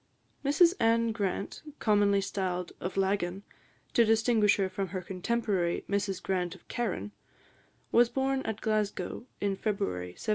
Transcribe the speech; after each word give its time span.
Mrs 0.43 0.73
Anne 0.79 1.11
Grant, 1.11 1.61
commonly 1.77 2.21
styled 2.21 2.71
of 2.79 2.97
Laggan, 2.97 3.43
to 3.93 4.03
distinguish 4.03 4.55
her 4.55 4.67
from 4.67 4.87
her 4.87 5.01
contemporary, 5.03 5.85
Mrs 5.87 6.23
Grant 6.23 6.55
of 6.55 6.67
Carron, 6.67 7.11
was 7.91 8.09
born 8.09 8.41
at 8.41 8.61
Glasgow, 8.61 9.27
in 9.39 9.55
February 9.55 10.13
1755. 10.17 10.29